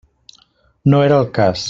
No 0.95 1.03
era 1.11 1.21
el 1.25 1.31
cas. 1.39 1.59